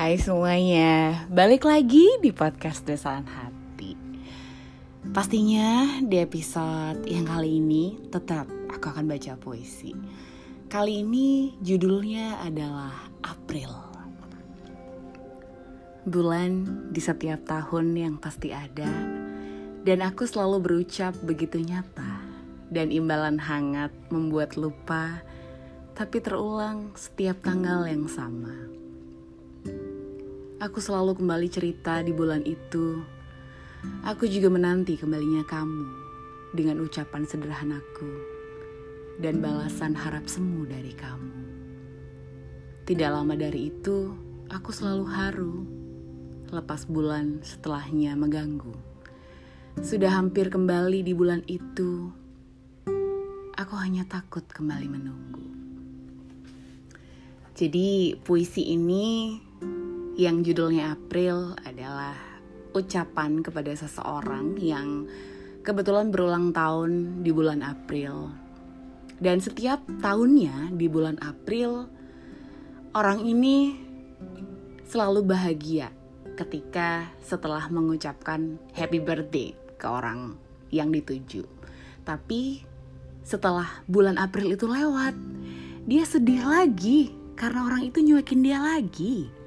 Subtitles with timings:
[0.00, 3.92] Hai semuanya, balik lagi di podcast Desaan Hati.
[5.12, 9.92] Pastinya di episode yang kali ini tetap aku akan baca puisi.
[10.72, 13.68] Kali ini judulnya adalah April.
[16.08, 16.64] Bulan
[16.96, 18.88] di setiap tahun yang pasti ada,
[19.84, 22.24] dan aku selalu berucap begitu nyata,
[22.72, 25.20] dan imbalan hangat membuat lupa,
[25.92, 28.79] tapi terulang setiap tanggal yang sama.
[30.60, 33.00] Aku selalu kembali cerita di bulan itu.
[34.04, 35.88] Aku juga menanti kembalinya kamu
[36.52, 38.12] dengan ucapan sederhanaku
[39.24, 41.32] dan balasan harap semu dari kamu.
[42.84, 44.12] Tidak lama dari itu,
[44.52, 45.56] aku selalu haru.
[46.52, 48.76] Lepas bulan setelahnya mengganggu.
[49.80, 52.12] Sudah hampir kembali di bulan itu,
[53.56, 55.46] aku hanya takut kembali menunggu.
[57.56, 59.40] Jadi puisi ini
[60.18, 62.14] yang judulnya April adalah
[62.74, 65.06] ucapan kepada seseorang yang
[65.62, 68.30] kebetulan berulang tahun di bulan April.
[69.20, 71.86] Dan setiap tahunnya di bulan April,
[72.96, 73.76] orang ini
[74.88, 75.92] selalu bahagia
[76.34, 80.40] ketika setelah mengucapkan happy birthday ke orang
[80.72, 81.44] yang dituju.
[82.02, 82.64] Tapi
[83.20, 85.12] setelah bulan April itu lewat,
[85.84, 89.39] dia sedih lagi karena orang itu nyuekin dia lagi